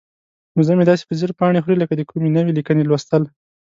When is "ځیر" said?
1.19-1.31